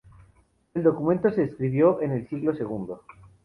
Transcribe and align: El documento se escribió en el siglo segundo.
El 0.73 0.81
documento 0.81 1.29
se 1.29 1.43
escribió 1.43 2.01
en 2.01 2.13
el 2.13 2.27
siglo 2.27 2.55
segundo. 2.55 3.03